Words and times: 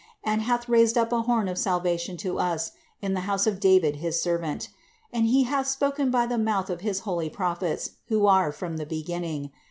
And 0.23 0.41
hath 0.41 0.67
raised 0.67 0.97
up 0.97 1.13
an 1.13 1.25
horn 1.25 1.47
of 1.47 1.59
salvation 1.59 2.17
to 2.25 2.39
us, 2.39 2.71
in 3.03 3.13
the 3.13 3.19
house 3.29 3.45
of 3.45 3.59
David 3.59 3.97
his 3.97 4.19
servant: 4.19 4.63
70. 4.63 4.79
And 5.13 5.25
he 5.27 5.43
hath 5.43 5.67
spoken 5.67 6.09
by 6.09 6.25
the 6.25 6.39
mouth 6.39 6.71
of 6.71 6.81
his 6.81 7.01
holy 7.01 7.29
prophets, 7.29 7.91
who 8.07 8.25
are 8.25 8.51
from 8.51 8.77
the 8.77 8.87
beginning; 8.87 9.41
71. 9.51 9.51